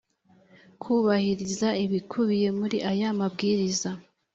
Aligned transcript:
kubahiriza 0.81 1.69
ibikubiye 1.85 2.47
muri 2.59 2.77
aya 2.91 3.09
mabwiriza 3.19 3.89